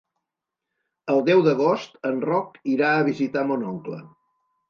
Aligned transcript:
El 1.15 1.19
deu 1.27 1.43
d'agost 1.47 1.93
en 2.11 2.17
Roc 2.29 2.57
irà 2.75 2.89
a 3.01 3.05
visitar 3.11 3.47
mon 3.53 3.69
oncle. 3.75 4.01